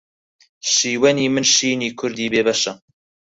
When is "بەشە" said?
2.47-2.73